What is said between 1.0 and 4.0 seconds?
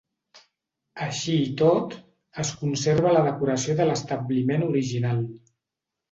Així i tot, es conserva la decoració de